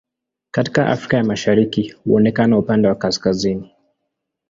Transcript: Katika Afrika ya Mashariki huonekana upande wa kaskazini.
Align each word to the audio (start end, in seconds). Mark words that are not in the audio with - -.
Katika 0.51 0.87
Afrika 0.87 1.17
ya 1.17 1.23
Mashariki 1.23 1.89
huonekana 1.89 2.57
upande 2.57 2.87
wa 2.87 2.95
kaskazini. 2.95 3.71